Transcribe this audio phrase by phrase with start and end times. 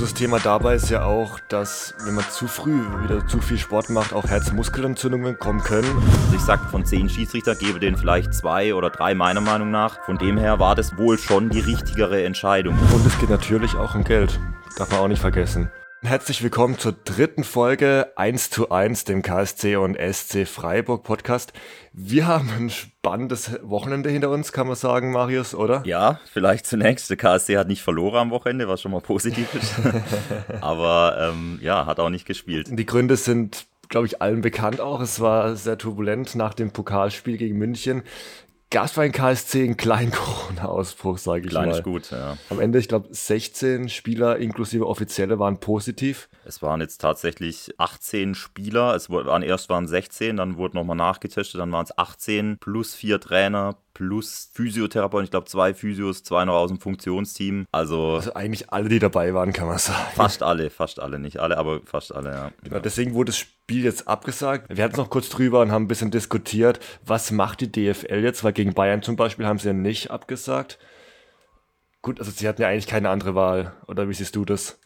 [0.00, 3.90] Großes Thema dabei ist ja auch, dass wenn man zu früh wieder zu viel Sport
[3.90, 5.94] macht, auch Herzmuskelentzündungen kommen können.
[6.24, 10.02] Also ich sag, von zehn Schiedsrichter gebe denen vielleicht zwei oder drei meiner Meinung nach.
[10.06, 12.78] Von dem her war das wohl schon die richtigere Entscheidung.
[12.94, 14.40] Und es geht natürlich auch um Geld.
[14.78, 15.70] Darf man auch nicht vergessen.
[16.02, 21.52] Herzlich willkommen zur dritten Folge 1 zu 1, dem KSC und SC Freiburg Podcast.
[21.92, 25.82] Wir haben ein spannendes Wochenende hinter uns, kann man sagen, Marius, oder?
[25.84, 27.10] Ja, vielleicht zunächst.
[27.10, 29.74] Der KSC hat nicht verloren am Wochenende, was schon mal positiv ist.
[30.62, 32.68] Aber ähm, ja, hat auch nicht gespielt.
[32.70, 35.00] Die Gründe sind glaube ich, allen bekannt auch.
[35.00, 38.04] Es war sehr turbulent nach dem Pokalspiel gegen München
[38.70, 41.76] gab es bei den KSC einen kleinen Corona-Ausbruch, sage ich Klein mal.
[41.76, 42.36] ist gut, ja.
[42.48, 46.28] Am Ende, ich glaube, 16 Spieler inklusive Offizielle waren positiv.
[46.44, 48.94] Es waren jetzt tatsächlich 18 Spieler.
[48.94, 53.20] Es waren erst waren 16, dann wurde nochmal nachgetestet, dann waren es 18 plus vier
[53.20, 55.24] Trainer plus Physiotherapeuten.
[55.24, 57.66] Ich glaube, zwei Physios, zwei noch aus dem Funktionsteam.
[57.70, 59.98] Also, Also eigentlich alle, die dabei waren, kann man sagen.
[60.14, 62.50] fast alle, fast alle, nicht alle, aber fast alle, ja.
[62.64, 64.74] Genau, deswegen wurde das Spiel jetzt abgesagt.
[64.74, 68.22] Wir hatten es noch kurz drüber und haben ein bisschen diskutiert, was macht die DFL
[68.24, 70.78] jetzt, weil gegen Bayern zum Beispiel haben sie ja nicht abgesagt.
[72.00, 73.74] Gut, also sie hatten ja eigentlich keine andere Wahl.
[73.86, 74.78] Oder wie siehst du das?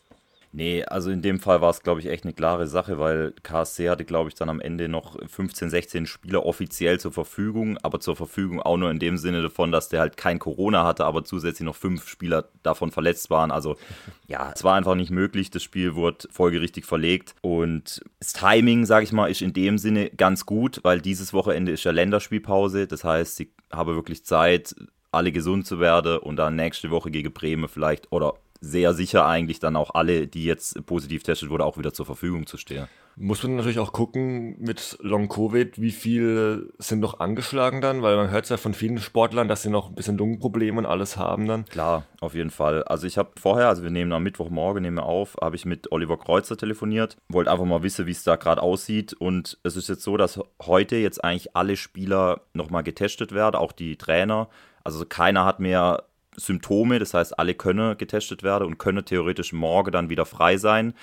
[0.56, 3.90] Nee, also in dem Fall war es, glaube ich, echt eine klare Sache, weil KSC
[3.90, 8.14] hatte, glaube ich, dann am Ende noch 15, 16 Spieler offiziell zur Verfügung, aber zur
[8.14, 11.66] Verfügung auch nur in dem Sinne davon, dass der halt kein Corona hatte, aber zusätzlich
[11.66, 13.50] noch fünf Spieler davon verletzt waren.
[13.50, 13.74] Also
[14.28, 15.50] ja, es war einfach nicht möglich.
[15.50, 20.10] Das Spiel wurde folgerichtig verlegt und das Timing, sage ich mal, ist in dem Sinne
[20.10, 22.86] ganz gut, weil dieses Wochenende ist ja Länderspielpause.
[22.86, 24.76] Das heißt, ich habe wirklich Zeit,
[25.10, 28.34] alle gesund zu werden und dann nächste Woche gegen Bremen vielleicht oder
[28.64, 32.46] sehr sicher eigentlich dann auch alle, die jetzt positiv testet wurde, auch wieder zur Verfügung
[32.46, 32.88] zu stehen.
[33.16, 38.30] Muss man natürlich auch gucken mit Long-Covid, wie viele sind noch angeschlagen dann, weil man
[38.30, 41.46] hört es ja von vielen Sportlern, dass sie noch ein bisschen Lungenprobleme und alles haben
[41.46, 41.64] dann.
[41.66, 42.82] Klar, auf jeden Fall.
[42.82, 45.92] Also ich habe vorher, also wir nehmen am Mittwochmorgen, nehmen wir auf, habe ich mit
[45.92, 49.88] Oliver Kreuzer telefoniert, wollte einfach mal wissen, wie es da gerade aussieht und es ist
[49.88, 54.48] jetzt so, dass heute jetzt eigentlich alle Spieler nochmal getestet werden, auch die Trainer.
[54.82, 56.02] Also keiner hat mehr
[56.36, 60.94] Symptome, das heißt, alle können getestet werden und können theoretisch morgen dann wieder frei sein.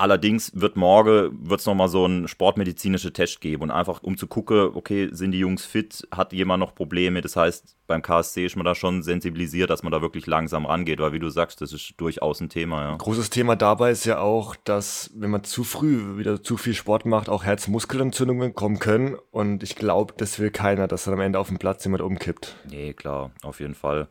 [0.00, 4.26] Allerdings wird morgen wird's noch mal so einen sportmedizinischen Test geben und einfach um zu
[4.26, 7.20] gucken, okay, sind die Jungs fit, hat jemand noch Probleme?
[7.20, 11.00] Das heißt, beim KSC ist man da schon sensibilisiert, dass man da wirklich langsam rangeht,
[11.00, 12.96] weil wie du sagst, das ist durchaus ein Thema, ja.
[12.96, 17.04] Großes Thema dabei ist ja auch, dass wenn man zu früh wieder zu viel Sport
[17.04, 21.38] macht, auch Herzmuskelentzündungen kommen können und ich glaube, das will keiner, dass dann am Ende
[21.38, 22.56] auf dem Platz jemand umkippt.
[22.70, 24.08] Nee, klar, auf jeden Fall.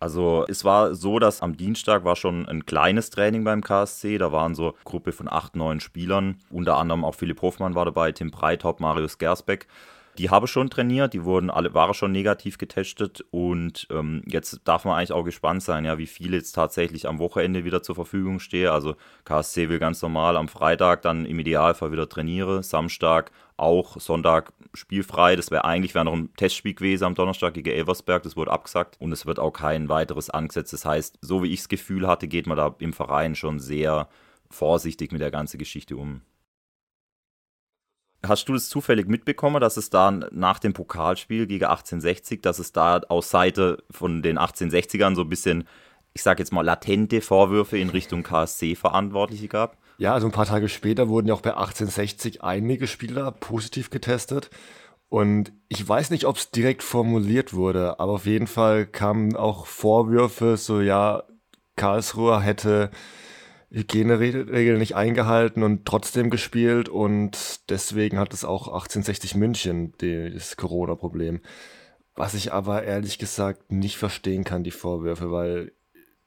[0.00, 4.18] Also es war so, dass am Dienstag war schon ein kleines Training beim KSC.
[4.18, 6.36] Da waren so eine Gruppe von acht, neun Spielern.
[6.50, 9.66] Unter anderem auch Philipp Hofmann war dabei, Tim Breithaupt, Marius Gersbeck.
[10.18, 14.84] Die habe schon trainiert, die wurden alle, waren schon negativ getestet und ähm, jetzt darf
[14.84, 18.38] man eigentlich auch gespannt sein, ja, wie viele jetzt tatsächlich am Wochenende wieder zur Verfügung
[18.38, 18.68] stehen.
[18.68, 18.94] Also
[19.24, 25.36] KSC will ganz normal am Freitag dann im Idealfall wieder trainieren, Samstag auch, Sonntag spielfrei.
[25.36, 28.96] Das wäre eigentlich wäre noch ein Testspiel gewesen am Donnerstag gegen Elversberg, das wurde abgesagt
[29.00, 30.72] und es wird auch kein weiteres angesetzt.
[30.72, 34.08] Das heißt, so wie ich das Gefühl hatte, geht man da im Verein schon sehr
[34.50, 36.22] vorsichtig mit der ganzen Geschichte um.
[38.26, 42.72] Hast du das zufällig mitbekommen, dass es da nach dem Pokalspiel gegen 1860, dass es
[42.72, 45.64] da aus Seite von den 1860ern so ein bisschen,
[46.14, 49.76] ich sag jetzt mal, latente Vorwürfe in Richtung KSC-Verantwortliche gab?
[49.98, 54.50] Ja, also ein paar Tage später wurden ja auch bei 1860 einige Spieler positiv getestet.
[55.08, 59.66] Und ich weiß nicht, ob es direkt formuliert wurde, aber auf jeden Fall kamen auch
[59.66, 61.22] Vorwürfe, so ja,
[61.76, 62.90] Karlsruhe hätte
[63.70, 71.40] Hygieneregeln nicht eingehalten und trotzdem gespielt und deswegen hat es auch 1860 München das Corona-Problem.
[72.14, 75.72] Was ich aber ehrlich gesagt nicht verstehen kann, die Vorwürfe, weil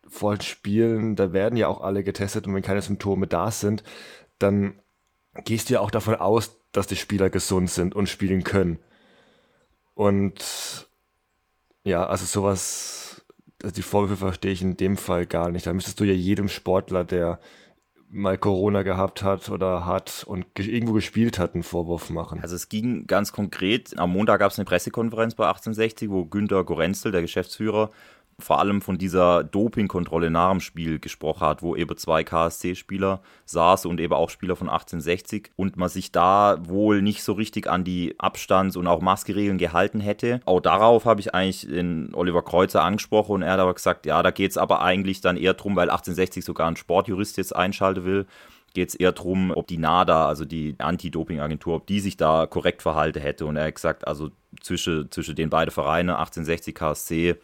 [0.08, 3.84] vor den Spielen, da werden ja auch alle getestet und wenn keine Symptome da sind,
[4.40, 4.80] dann
[5.46, 8.80] gehst du ja auch davon aus, dass die Spieler gesund sind und spielen können.
[9.94, 10.88] Und
[11.84, 13.26] ja, also sowas,
[13.64, 15.66] also die Vorwürfe verstehe ich in dem Fall gar nicht.
[15.66, 17.40] Da müsstest du ja jedem Sportler, der
[18.10, 22.40] mal Corona gehabt hat oder hat und irgendwo gespielt hat, einen Vorwurf machen.
[22.42, 26.64] Also es ging ganz konkret, am Montag gab es eine Pressekonferenz bei 1860, wo Günter
[26.64, 27.92] Gorenzel, der Geschäftsführer,
[28.40, 33.90] vor allem von dieser Dopingkontrolle nach dem Spiel gesprochen hat, wo eben zwei KSC-Spieler saßen
[33.90, 37.84] und eben auch Spieler von 1860 und man sich da wohl nicht so richtig an
[37.84, 40.40] die Abstands- und auch Maskeregeln gehalten hätte.
[40.46, 44.22] Auch darauf habe ich eigentlich den Oliver Kreuzer angesprochen und er hat aber gesagt, ja,
[44.22, 48.06] da geht es aber eigentlich dann eher drum, weil 1860 sogar ein Sportjurist jetzt einschalten
[48.06, 48.28] will,
[48.76, 52.84] geht es eher darum, ob die NADA, also die Anti-Doping-Agentur, ob die sich da korrekt
[52.84, 53.48] verhalten hätte.
[53.48, 54.30] Und er hat gesagt, also
[54.62, 57.36] zwischen, zwischen den beiden Vereinen, 1860 KSC,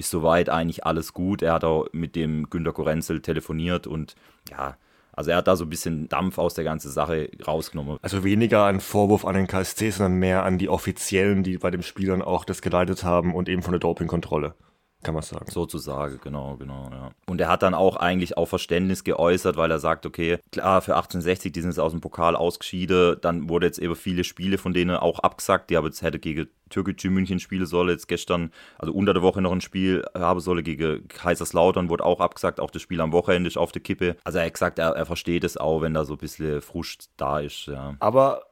[0.00, 1.42] ist soweit eigentlich alles gut.
[1.42, 4.14] Er hat auch mit dem Günter Korenzel telefoniert und
[4.50, 4.76] ja,
[5.12, 7.98] also er hat da so ein bisschen Dampf aus der ganzen Sache rausgenommen.
[8.02, 11.82] Also weniger ein Vorwurf an den KSC, sondern mehr an die Offiziellen, die bei den
[11.82, 14.54] Spielern auch das geleitet haben und eben von der Dopingkontrolle
[15.02, 15.50] kann man sagen.
[15.50, 17.10] Sozusagen, genau, genau, ja.
[17.26, 20.94] Und er hat dann auch eigentlich auch Verständnis geäußert, weil er sagt, okay, klar, für
[20.94, 24.74] 1860, die sind jetzt aus dem Pokal ausgeschieden, dann wurde jetzt eben viele Spiele von
[24.74, 28.92] denen auch abgesagt, die aber jetzt hätte gegen Türkgücü München spielen sollen, jetzt gestern, also
[28.92, 32.82] unter der Woche noch ein Spiel haben solle gegen Kaiserslautern, wurde auch abgesagt, auch das
[32.82, 34.16] Spiel am Wochenende ist auf der Kippe.
[34.24, 37.10] Also er hat gesagt, er, er versteht es auch, wenn da so ein bisschen Frust
[37.16, 37.96] da ist, ja.
[38.00, 38.42] Aber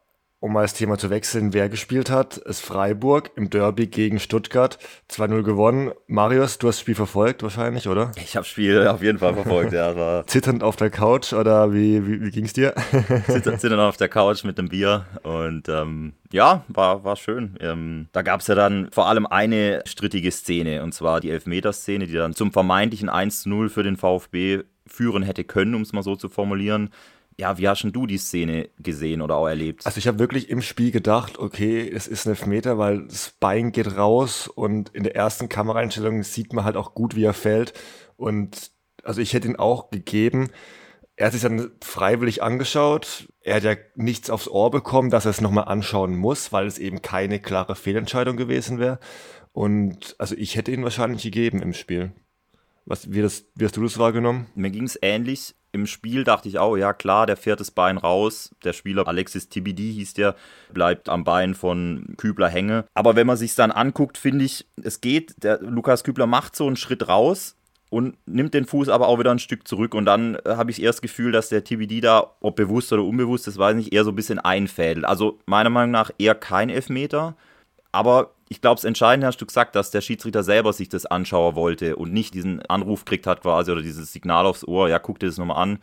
[0.40, 4.79] um mal das Thema zu wechseln, wer gespielt hat, ist Freiburg im Derby gegen Stuttgart.
[5.11, 5.90] 2-0 gewonnen.
[6.06, 8.12] Marius, du hast das Spiel verfolgt wahrscheinlich, oder?
[8.17, 9.96] Ich habe das Spiel auf jeden Fall verfolgt, ja.
[9.96, 12.73] War Zitternd auf der Couch oder wie, wie, wie ging es dir?
[13.26, 17.56] Zitternd, zitternd auf der Couch mit dem Bier und ähm, ja, war, war schön.
[17.61, 22.06] Ähm, da gab es ja dann vor allem eine strittige Szene und zwar die Elfmeterszene,
[22.06, 26.14] die dann zum vermeintlichen 1-0 für den VfB führen hätte können, um es mal so
[26.14, 26.91] zu formulieren.
[27.40, 29.87] Ja, wie hast denn du die Szene gesehen oder auch erlebt?
[29.87, 33.70] Also ich habe wirklich im Spiel gedacht, okay, es ist ein Elfmeter, weil das Bein
[33.70, 37.75] geht raus und in der ersten Kameraeinstellung sieht man halt auch gut, wie er fällt.
[38.17, 38.73] Und
[39.05, 40.50] also ich hätte ihn auch gegeben.
[41.14, 43.29] Er hat sich dann freiwillig angeschaut.
[43.41, 46.79] Er hat ja nichts aufs Ohr bekommen, dass er es nochmal anschauen muss, weil es
[46.79, 48.99] eben keine klare Fehlentscheidung gewesen wäre.
[49.52, 52.11] Und also ich hätte ihn wahrscheinlich gegeben im Spiel.
[52.84, 54.46] Was, wie, das, wie hast du das wahrgenommen?
[54.56, 57.98] Mir ging es ähnlich im Spiel dachte ich auch, ja klar, der fährt das Bein
[57.98, 58.54] raus.
[58.64, 60.34] Der Spieler Alexis TBD hieß der,
[60.72, 62.84] bleibt am Bein von Kübler hänge.
[62.94, 65.42] Aber wenn man sich dann anguckt, finde ich, es geht.
[65.42, 67.56] Der Lukas Kübler macht so einen Schritt raus
[67.90, 69.94] und nimmt den Fuß aber auch wieder ein Stück zurück.
[69.94, 73.04] Und dann äh, habe ich eher das Gefühl, dass der TBD da, ob bewusst oder
[73.04, 75.06] unbewusst, das weiß ich nicht, eher so ein bisschen einfädelt.
[75.06, 77.36] Also meiner Meinung nach eher kein Elfmeter.
[77.92, 81.54] Aber ich glaube, das Entscheidende hast du gesagt, dass der Schiedsrichter selber sich das anschauen
[81.54, 85.18] wollte und nicht diesen Anruf kriegt hat quasi oder dieses Signal aufs Ohr, ja, guck
[85.18, 85.78] dir das nochmal an.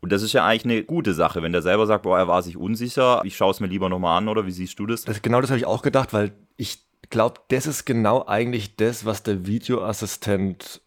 [0.00, 2.42] Und das ist ja eigentlich eine gute Sache, wenn der selber sagt, boah, er war
[2.42, 5.04] sich unsicher, ich schaue es mir lieber nochmal an, oder wie siehst du das?
[5.04, 6.78] das genau das habe ich auch gedacht, weil ich
[7.10, 10.80] glaube, das ist genau eigentlich das, was der Videoassistent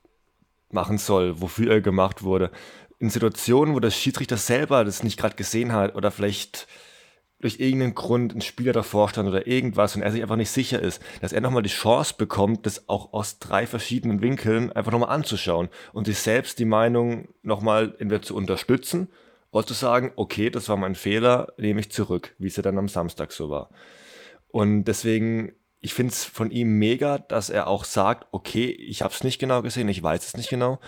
[0.72, 2.52] machen soll, wofür er gemacht wurde.
[3.00, 6.68] In Situationen, wo der Schiedsrichter selber das nicht gerade gesehen hat oder vielleicht
[7.44, 10.82] durch irgendeinen Grund ein Spieler davor stand oder irgendwas und er sich einfach nicht sicher
[10.82, 15.10] ist, dass er nochmal die Chance bekommt, das auch aus drei verschiedenen Winkeln einfach nochmal
[15.10, 19.10] anzuschauen und sich selbst die Meinung nochmal entweder zu unterstützen
[19.52, 22.78] oder zu sagen, okay, das war mein Fehler, nehme ich zurück, wie es ja dann
[22.78, 23.70] am Samstag so war.
[24.48, 25.52] Und deswegen,
[25.82, 29.38] ich finde es von ihm mega, dass er auch sagt, okay, ich habe es nicht
[29.38, 30.80] genau gesehen, ich weiß es nicht genau,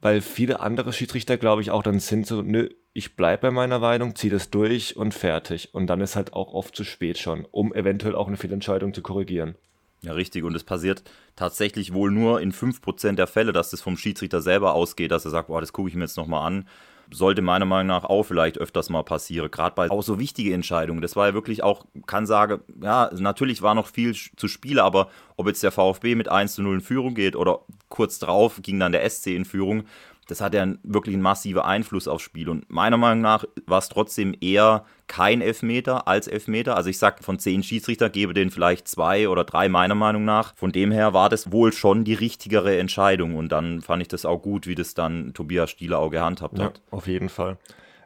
[0.00, 3.78] weil viele andere Schiedsrichter, glaube ich, auch dann sind so, nö, ich bleibe bei meiner
[3.78, 5.74] Meinung, ziehe das durch und fertig.
[5.74, 9.02] Und dann ist halt auch oft zu spät schon, um eventuell auch eine Fehlentscheidung zu
[9.02, 9.54] korrigieren.
[10.02, 10.44] Ja, richtig.
[10.44, 11.02] Und es passiert
[11.36, 15.30] tatsächlich wohl nur in 5% der Fälle, dass das vom Schiedsrichter selber ausgeht, dass er
[15.30, 16.68] sagt, boah, das gucke ich mir jetzt nochmal an.
[17.12, 21.02] Sollte meiner Meinung nach auch vielleicht öfters mal passieren, gerade bei auch so wichtigen Entscheidungen.
[21.02, 25.10] Das war ja wirklich auch, kann sagen, ja, natürlich war noch viel zu spielen, aber
[25.36, 28.78] ob jetzt der VfB mit 1 zu 0 in Führung geht oder kurz drauf ging
[28.78, 29.86] dann der SC in Führung,
[30.30, 32.48] das hat ja wirklich einen massiven Einfluss aufs Spiel.
[32.48, 36.76] Und meiner Meinung nach war es trotzdem eher kein Elfmeter als Elfmeter.
[36.76, 40.54] Also ich sag, von zehn Schiedsrichter gebe den vielleicht zwei oder drei meiner Meinung nach.
[40.54, 43.34] Von dem her war das wohl schon die richtigere Entscheidung.
[43.34, 46.66] Und dann fand ich das auch gut, wie das dann Tobias Stieler auch gehandhabt ja,
[46.66, 46.80] hat.
[46.90, 47.58] Auf jeden Fall.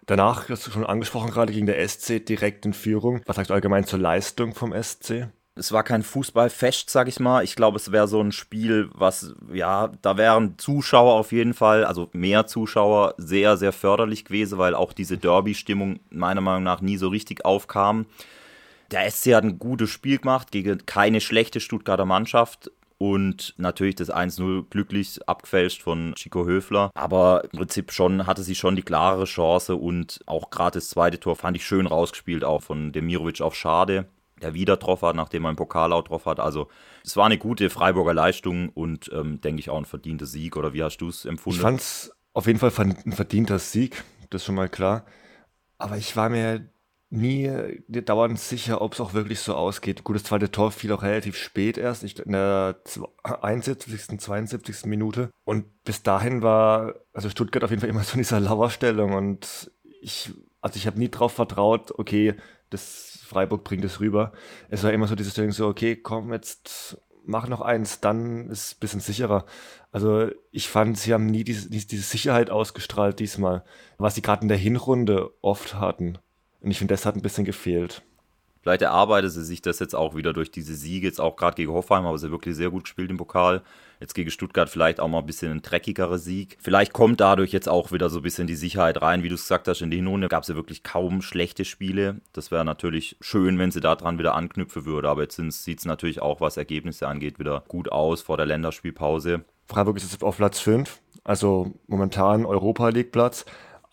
[0.06, 3.22] Danach, hast du schon angesprochen, gerade gegen der SC direkt in Führung.
[3.26, 5.28] Was sagst du allgemein zur Leistung vom SC?
[5.56, 7.44] Es war kein Fußballfest, sag ich mal.
[7.44, 11.84] Ich glaube, es wäre so ein Spiel, was, ja, da wären Zuschauer auf jeden Fall,
[11.84, 16.96] also mehr Zuschauer, sehr, sehr förderlich gewesen, weil auch diese Derby-Stimmung meiner Meinung nach nie
[16.96, 18.06] so richtig aufkam.
[18.90, 24.12] Der SC hat ein gutes Spiel gemacht gegen keine schlechte Stuttgarter Mannschaft und natürlich das
[24.12, 26.90] 1-0 glücklich abgefälscht von Chico Höfler.
[26.94, 31.20] Aber im Prinzip schon hatte sie schon die klarere Chance und auch gerade das zweite
[31.20, 34.08] Tor fand ich schön rausgespielt, auch von Demirovic auf Schade
[34.44, 36.38] der wieder drauf hat, nachdem er einen Pokal auch drauf hat.
[36.38, 36.68] Also
[37.02, 40.56] es war eine gute Freiburger Leistung und ähm, denke ich auch ein verdienter Sieg.
[40.56, 41.56] Oder wie hast du es empfunden?
[41.56, 45.06] Ich fand es auf jeden Fall ein verdienter Sieg, das ist schon mal klar.
[45.78, 46.68] Aber ich war mir
[47.10, 47.50] nie
[47.88, 50.04] dauernd sicher, ob es auch wirklich so ausgeht.
[50.04, 52.76] Gut, das zweite Tor fiel auch relativ spät erst, in der
[53.22, 54.84] 71., 72.
[54.86, 55.30] Minute.
[55.44, 59.70] Und bis dahin war also Stuttgart auf jeden Fall immer so in dieser Lauerstellung und
[60.00, 62.34] ich, also ich habe nie drauf vertraut, okay,
[62.70, 64.30] das Freiburg bringt es rüber.
[64.68, 68.66] Es war immer so dieses Ding so, okay, komm, jetzt mach noch eins, dann ist
[68.66, 69.44] es ein bisschen sicherer.
[69.90, 73.64] Also ich fand, sie haben nie diese, diese Sicherheit ausgestrahlt diesmal,
[73.98, 76.18] was sie gerade in der Hinrunde oft hatten.
[76.60, 78.02] Und ich finde, das hat ein bisschen gefehlt.
[78.64, 81.70] Vielleicht erarbeitet sie sich das jetzt auch wieder durch diese Siege, jetzt auch gerade gegen
[81.70, 83.60] Hoffenheim, aber sie wirklich sehr gut gespielt im Pokal.
[84.00, 86.56] Jetzt gegen Stuttgart vielleicht auch mal ein bisschen ein dreckigerer Sieg.
[86.62, 89.22] Vielleicht kommt dadurch jetzt auch wieder so ein bisschen die Sicherheit rein.
[89.22, 92.22] Wie du es gesagt hast, in der Hinrunde gab es ja wirklich kaum schlechte Spiele.
[92.32, 95.10] Das wäre natürlich schön, wenn sie daran wieder anknüpfen würde.
[95.10, 99.44] Aber jetzt sieht es natürlich auch, was Ergebnisse angeht, wieder gut aus vor der Länderspielpause.
[99.66, 103.44] Freiburg ist jetzt auf Platz 5, also momentan Europa League Platz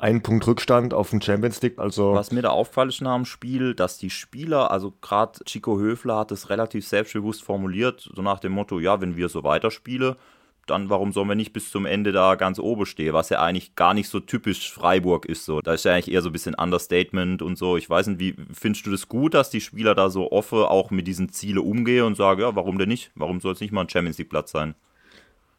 [0.01, 1.77] ein Punkt Rückstand auf den Champions League.
[1.77, 5.79] Also Was mir da auffällt ist nach dem Spiel, dass die Spieler, also gerade Chico
[5.79, 10.15] Höfler hat es relativ selbstbewusst formuliert, so nach dem Motto, ja, wenn wir so weiterspielen,
[10.65, 13.75] dann warum sollen wir nicht bis zum Ende da ganz oben stehen, was ja eigentlich
[13.75, 15.45] gar nicht so typisch Freiburg ist.
[15.45, 15.61] So.
[15.61, 17.77] Da ist ja eigentlich eher so ein bisschen Understatement und so.
[17.77, 20.89] Ich weiß nicht, wie findest du das gut, dass die Spieler da so offen auch
[20.89, 23.11] mit diesen Zielen umgehen und sagen, ja, warum denn nicht?
[23.13, 24.73] Warum soll es nicht mal ein Champions League Platz sein?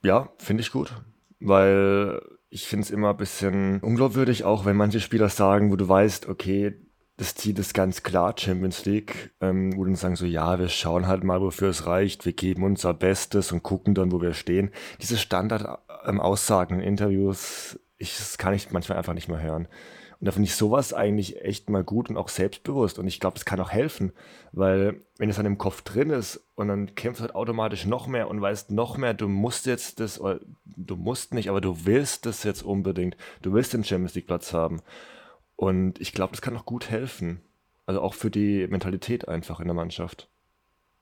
[0.02, 0.92] Ja, finde ich gut,
[1.38, 2.20] weil
[2.52, 6.28] ich finde es immer ein bisschen unglaubwürdig, auch wenn manche Spieler sagen, wo du weißt,
[6.28, 6.74] okay,
[7.16, 11.06] das Ziel ist ganz klar Champions League, ähm, wo dann sagen so, ja, wir schauen
[11.06, 14.70] halt mal, wofür es reicht, wir geben unser Bestes und gucken dann, wo wir stehen.
[15.00, 19.68] Diese Standard-Aussagen ähm, in Interviews, ich, das kann ich manchmal einfach nicht mehr hören.
[20.22, 22.98] Und da finde ich sowas eigentlich echt mal gut und auch selbstbewusst.
[23.00, 24.12] Und ich glaube, es kann auch helfen,
[24.52, 28.06] weil wenn es dann im Kopf drin ist und dann kämpfst du halt automatisch noch
[28.06, 31.86] mehr und weißt noch mehr, du musst jetzt das, oder du musst nicht, aber du
[31.86, 33.16] willst das jetzt unbedingt.
[33.42, 34.80] Du willst den Champions League Platz haben.
[35.56, 37.40] Und ich glaube, das kann auch gut helfen.
[37.86, 40.28] Also auch für die Mentalität einfach in der Mannschaft.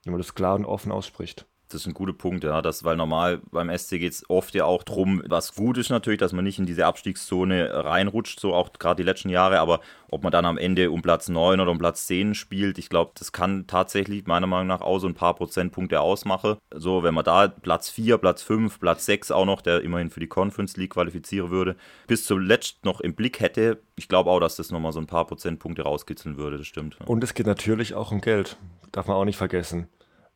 [0.03, 1.45] Wenn man das klar und offen ausspricht.
[1.73, 2.61] Das ist ein guter Punkt, ja.
[2.61, 6.19] Das, weil normal beim SC geht es oft ja auch darum, was gut ist natürlich,
[6.19, 10.23] dass man nicht in diese Abstiegszone reinrutscht, so auch gerade die letzten Jahre, aber ob
[10.23, 13.31] man dann am Ende um Platz 9 oder um Platz 10 spielt, ich glaube, das
[13.31, 16.57] kann tatsächlich meiner Meinung nach auch so ein paar Prozentpunkte ausmachen.
[16.73, 20.19] So, wenn man da Platz 4, Platz 5, Platz 6 auch noch, der immerhin für
[20.19, 24.57] die Conference League qualifizieren würde, bis zuletzt noch im Blick hätte, ich glaube auch, dass
[24.57, 26.97] das nochmal so ein paar Prozentpunkte rauskitzeln würde, das stimmt.
[27.05, 28.57] Und es geht natürlich auch um Geld,
[28.91, 29.87] darf man auch nicht vergessen.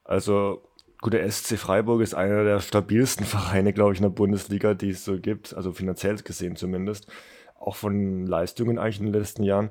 [0.06, 0.62] Also
[1.02, 4.90] Gut, der SC Freiburg ist einer der stabilsten Vereine, glaube ich, in der Bundesliga, die
[4.90, 7.08] es so gibt, also finanziell gesehen zumindest.
[7.60, 9.70] Auch von Leistungen eigentlich in den letzten Jahren.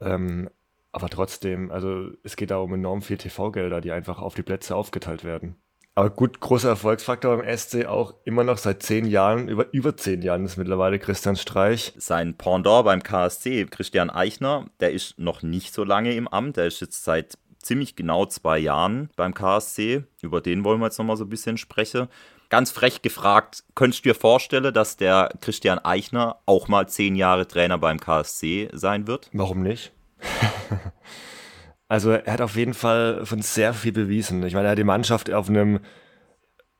[0.00, 0.50] Ähm,
[0.92, 4.74] aber trotzdem, also es geht da um enorm viel TV-Gelder, die einfach auf die Plätze
[4.74, 5.56] aufgeteilt werden.
[5.94, 10.20] Aber gut, großer Erfolgsfaktor beim SC auch immer noch seit zehn Jahren, über, über zehn
[10.20, 11.94] Jahren ist mittlerweile Christian Streich.
[11.96, 16.66] Sein Pendant beim KSC, Christian Eichner, der ist noch nicht so lange im Amt, der
[16.66, 20.04] ist jetzt seit ziemlich genau zwei Jahren beim KSC.
[20.22, 22.08] Über den wollen wir jetzt nochmal so ein bisschen sprechen.
[22.48, 27.48] Ganz frech gefragt, könntest du dir vorstellen, dass der Christian Eichner auch mal zehn Jahre
[27.48, 29.30] Trainer beim KSC sein wird?
[29.32, 29.92] Warum nicht?
[31.88, 34.44] also er hat auf jeden Fall von sehr viel bewiesen.
[34.44, 35.80] Ich meine, er hat die Mannschaft auf einem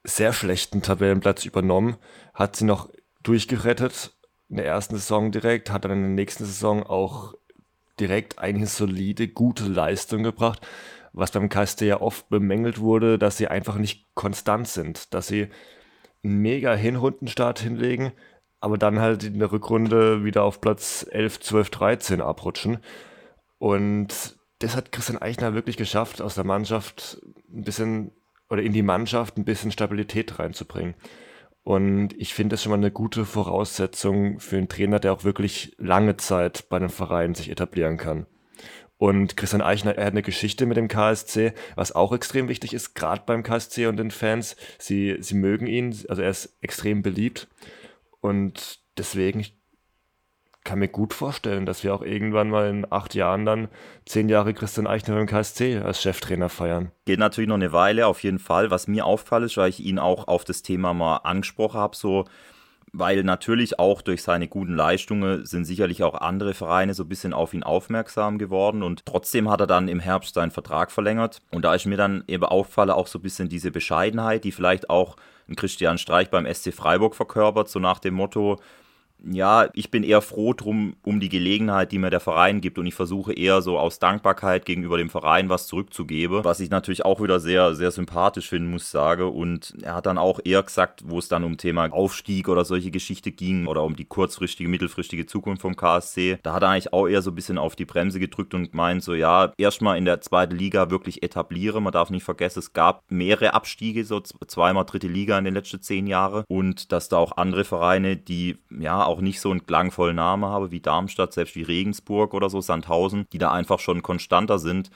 [0.04, 1.96] sehr schlechten Tabellenplatz übernommen,
[2.32, 2.88] hat sie noch
[3.24, 4.12] durchgerettet
[4.48, 7.34] in der ersten Saison direkt, hat dann in der nächsten Saison auch
[8.00, 10.66] direkt eine solide, gute Leistung gebracht,
[11.12, 15.48] was beim KSC ja oft bemängelt wurde, dass sie einfach nicht konstant sind, dass sie
[16.22, 18.12] einen mega Hinrundenstart hinlegen,
[18.60, 22.78] aber dann halt in der Rückrunde wieder auf Platz 11, 12, 13 abrutschen.
[23.58, 28.12] Und das hat Christian Eichner wirklich geschafft, aus der Mannschaft ein bisschen
[28.48, 30.94] oder in die Mannschaft ein bisschen Stabilität reinzubringen.
[31.66, 35.74] Und ich finde das schon mal eine gute Voraussetzung für einen Trainer, der auch wirklich
[35.78, 38.26] lange Zeit bei einem Verein sich etablieren kann.
[38.98, 42.94] Und Christian Eichner, er hat eine Geschichte mit dem KSC, was auch extrem wichtig ist,
[42.94, 44.54] gerade beim KSC und den Fans.
[44.78, 47.48] Sie, sie mögen ihn, also er ist extrem beliebt.
[48.20, 49.44] Und deswegen,
[50.66, 53.68] kann mir gut vorstellen, dass wir auch irgendwann mal in acht Jahren dann
[54.04, 56.90] zehn Jahre Christian Eichner im KSC als Cheftrainer feiern.
[57.06, 58.70] Geht natürlich noch eine Weile, auf jeden Fall.
[58.70, 62.24] Was mir auffällt, ist, weil ich ihn auch auf das Thema mal angesprochen habe, so
[62.92, 67.34] weil natürlich auch durch seine guten Leistungen sind sicherlich auch andere Vereine so ein bisschen
[67.34, 71.64] auf ihn aufmerksam geworden und trotzdem hat er dann im Herbst seinen Vertrag verlängert und
[71.64, 75.16] da ist mir dann eben auffallen auch so ein bisschen diese Bescheidenheit, die vielleicht auch
[75.48, 78.58] ein Christian Streich beim SC Freiburg verkörpert, so nach dem Motto,
[79.30, 82.86] ja, ich bin eher froh drum um die Gelegenheit, die mir der Verein gibt und
[82.86, 87.20] ich versuche eher so aus Dankbarkeit gegenüber dem Verein was zurückzugeben, was ich natürlich auch
[87.20, 89.26] wieder sehr, sehr sympathisch finden muss, sage.
[89.26, 92.90] Und er hat dann auch eher gesagt, wo es dann um Thema Aufstieg oder solche
[92.90, 97.06] Geschichte ging oder um die kurzfristige, mittelfristige Zukunft vom KSC, da hat er eigentlich auch
[97.06, 100.20] eher so ein bisschen auf die Bremse gedrückt und gemeint, so ja, erstmal in der
[100.20, 101.82] zweiten Liga wirklich etablieren.
[101.82, 105.80] Man darf nicht vergessen, es gab mehrere Abstiege, so zweimal dritte Liga in den letzten
[105.80, 110.16] zehn Jahren und dass da auch andere Vereine, die ja auch nicht so einen klangvollen
[110.16, 114.58] Namen haben wie Darmstadt, selbst wie Regensburg oder so, Sandhausen, die da einfach schon konstanter
[114.58, 114.90] sind.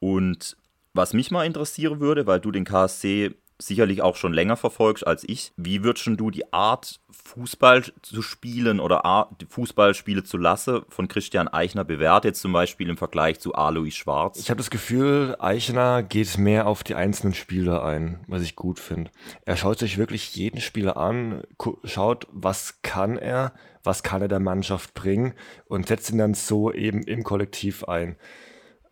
[0.00, 0.56] Und
[0.92, 5.24] was mich mal interessieren würde, weil du den KSC sicherlich auch schon länger verfolgst als
[5.26, 5.52] ich.
[5.56, 11.84] Wie würdest du die Art, Fußball zu spielen oder Fußballspiele zu lassen, von Christian Eichner
[11.84, 14.38] bewertet, jetzt zum Beispiel im Vergleich zu Alois Schwarz?
[14.38, 18.80] Ich habe das Gefühl, Eichner geht mehr auf die einzelnen Spieler ein, was ich gut
[18.80, 19.10] finde.
[19.44, 21.42] Er schaut sich wirklich jeden Spieler an,
[21.84, 25.34] schaut, was kann er, was kann er der Mannschaft bringen
[25.66, 28.16] und setzt ihn dann so eben im Kollektiv ein.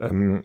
[0.00, 0.44] Ähm,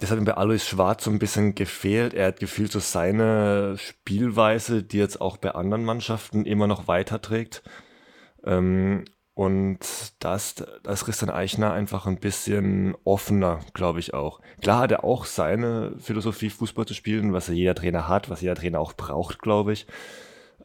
[0.00, 2.14] das hat mir bei Alois Schwarz so ein bisschen gefehlt.
[2.14, 7.62] Er hat gefühlt so seine Spielweise, die jetzt auch bei anderen Mannschaften immer noch weiterträgt.
[8.44, 9.80] Ähm, und
[10.20, 14.40] das, das ist Christian Eichner einfach ein bisschen offener, glaube ich auch.
[14.62, 18.42] Klar hat er auch seine Philosophie, Fußball zu spielen, was ja jeder Trainer hat, was
[18.42, 19.88] jeder Trainer auch braucht, glaube ich.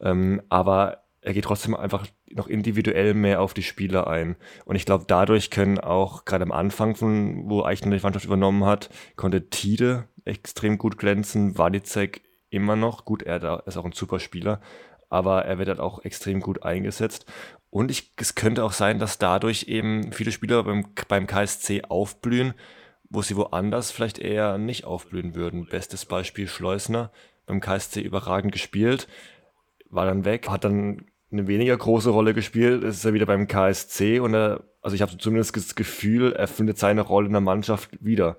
[0.00, 4.36] Ähm, aber er geht trotzdem einfach noch individuell mehr auf die Spieler ein.
[4.64, 8.64] Und ich glaube, dadurch können auch gerade am Anfang, von, wo Eichner die Mannschaft übernommen
[8.64, 13.04] hat, konnte Tide extrem gut glänzen, Wadizek immer noch.
[13.04, 14.60] Gut, er ist auch ein super Spieler,
[15.08, 17.26] aber er wird halt auch extrem gut eingesetzt.
[17.70, 22.54] Und ich, es könnte auch sein, dass dadurch eben viele Spieler beim, beim KSC aufblühen,
[23.08, 25.66] wo sie woanders vielleicht eher nicht aufblühen würden.
[25.66, 27.10] Bestes Beispiel Schleusner,
[27.46, 29.08] beim KSC überragend gespielt,
[29.88, 32.82] war dann weg, hat dann eine weniger große Rolle gespielt.
[32.82, 36.48] Es ist er wieder beim KSC und er, also ich habe zumindest das Gefühl, er
[36.48, 38.36] findet seine Rolle in der Mannschaft wieder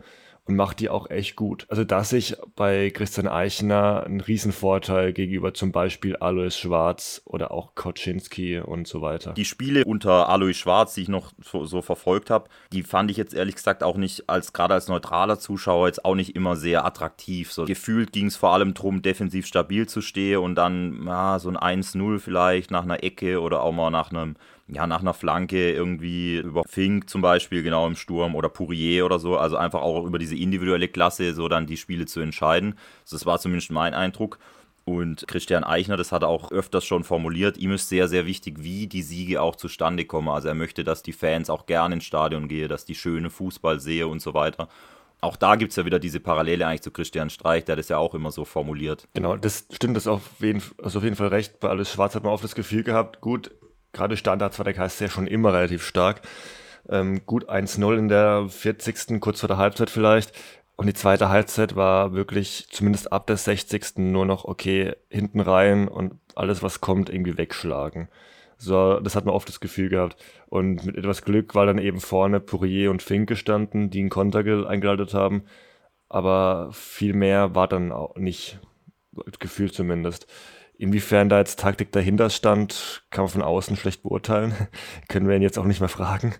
[0.52, 1.66] und macht die auch echt gut.
[1.70, 7.74] Also dass ich bei Christian Eichner einen Riesenvorteil gegenüber zum Beispiel Alois Schwarz oder auch
[7.76, 9.34] Koczynski und so weiter.
[9.34, 13.18] Die Spiele unter Alois Schwarz, die ich noch so, so verfolgt habe, die fand ich
[13.18, 16.86] jetzt ehrlich gesagt auch nicht als gerade als neutraler Zuschauer jetzt auch nicht immer sehr
[16.86, 17.52] attraktiv.
[17.52, 21.50] So gefühlt ging es vor allem darum, defensiv stabil zu stehen und dann ja, so
[21.50, 24.36] ein 1-0 vielleicht nach einer Ecke oder auch mal nach einem
[24.72, 29.20] ja, nach einer Flanke irgendwie über Fink zum Beispiel, genau im Sturm oder Pourier oder
[29.20, 32.76] so, also einfach auch über diese individuelle Klasse so dann die Spiele zu entscheiden.
[33.10, 34.40] Das war zumindest mein Eindruck.
[34.84, 38.64] Und Christian Eichner, das hat er auch öfters schon formuliert, ihm ist sehr, sehr wichtig,
[38.64, 40.30] wie die Siege auch zustande kommen.
[40.30, 43.80] Also er möchte, dass die Fans auch gerne ins Stadion gehen, dass die schöne Fußball
[43.80, 44.70] sehe und so weiter.
[45.20, 47.98] Auch da gibt es ja wieder diese Parallele eigentlich zu Christian Streich, der das ja
[47.98, 49.08] auch immer so formuliert.
[49.14, 51.60] Genau, das stimmt, das auf jeden, also auf jeden Fall recht.
[51.60, 53.52] Bei Alles Schwarz hat man oft das Gefühl gehabt, gut,
[53.94, 56.22] gerade Standards war der KSC schon immer relativ stark.
[56.90, 59.20] Ähm, gut 1-0 in der 40.
[59.20, 60.34] kurz vor der Halbzeit vielleicht.
[60.76, 63.98] Und die zweite Halbzeit war wirklich, zumindest ab der 60.
[63.98, 68.08] nur noch, okay, hinten rein und alles, was kommt, irgendwie wegschlagen.
[68.58, 70.18] So, das hat man oft das Gefühl gehabt.
[70.48, 74.40] Und mit etwas Glück war dann eben vorne Pourier und Fink gestanden, die einen Konter
[74.68, 75.44] eingeleitet haben.
[76.10, 78.60] Aber viel mehr war dann auch nicht,
[79.40, 80.28] gefühlt zumindest.
[80.82, 84.56] Inwiefern da jetzt Taktik dahinter stand, kann man von außen schlecht beurteilen.
[85.10, 86.34] Können wir ihn jetzt auch nicht mehr fragen.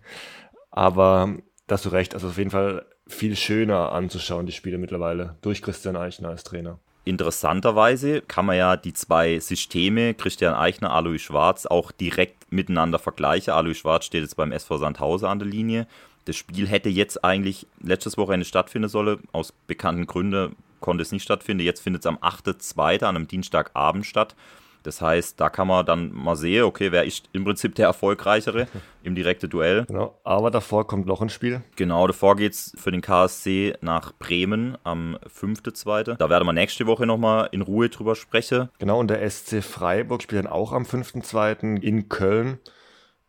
[0.72, 1.36] Aber
[1.68, 5.62] da hast du recht, also auf jeden Fall viel schöner anzuschauen, die Spiele mittlerweile, durch
[5.62, 6.80] Christian Eichner als Trainer.
[7.06, 13.54] Interessanterweise kann man ja die zwei Systeme, Christian Eichner, Alois Schwarz, auch direkt miteinander vergleichen.
[13.54, 15.86] Alois Schwarz steht jetzt beim SV Sandhausen an der Linie.
[16.26, 21.24] Das Spiel hätte jetzt eigentlich letztes Wochenende stattfinden sollen, aus bekannten Gründen konnte es nicht
[21.24, 21.64] stattfinden.
[21.64, 23.04] Jetzt findet es am 8.2.
[23.04, 24.36] an einem Dienstagabend statt.
[24.84, 28.68] Das heißt, da kann man dann mal sehen, okay, wer ist im Prinzip der Erfolgreichere
[29.04, 29.86] im direkten Duell.
[29.86, 31.62] Genau, aber davor kommt noch ein Spiel.
[31.76, 36.16] Genau, davor geht es für den KSC nach Bremen am 5.2.
[36.16, 38.70] Da werden wir nächste Woche nochmal in Ruhe drüber sprechen.
[38.80, 41.80] Genau, und der SC Freiburg spielt dann auch am 5.2.
[41.82, 42.60] in Köln.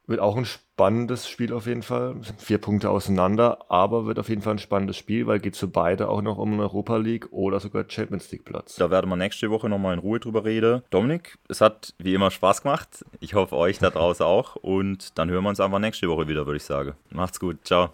[0.06, 2.16] Wird auch ein spannendes Spiel auf jeden Fall.
[2.38, 6.08] Vier Punkte auseinander, aber wird auf jeden Fall ein spannendes Spiel, weil geht für beide
[6.08, 8.76] auch noch um einen Europa League oder sogar Champions League Platz.
[8.76, 10.82] Da werden wir nächste Woche nochmal in Ruhe drüber reden.
[10.90, 13.04] Dominik, es hat wie immer Spaß gemacht.
[13.20, 14.56] Ich hoffe euch da draußen auch.
[14.56, 16.94] Und dann hören wir uns einfach nächste Woche wieder, würde ich sagen.
[17.10, 17.58] Macht's gut.
[17.64, 17.90] Ciao.